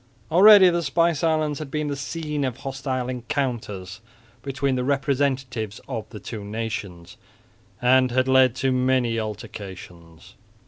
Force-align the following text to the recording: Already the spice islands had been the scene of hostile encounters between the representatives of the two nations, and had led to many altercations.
Already 0.31 0.71
the 0.71 0.81
spice 0.81 1.23
islands 1.23 1.59
had 1.59 1.69
been 1.69 1.87
the 1.87 1.95
scene 1.95 2.43
of 2.43 2.57
hostile 2.57 3.07
encounters 3.07 4.01
between 4.41 4.73
the 4.73 4.83
representatives 4.83 5.79
of 5.87 6.09
the 6.09 6.19
two 6.19 6.43
nations, 6.43 7.17
and 7.83 8.09
had 8.09 8.27
led 8.27 8.55
to 8.55 8.71
many 8.71 9.19
altercations. 9.19 10.33